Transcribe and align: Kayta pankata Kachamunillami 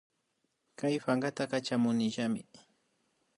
Kayta 0.77 1.03
pankata 1.05 1.43
Kachamunillami 1.51 2.41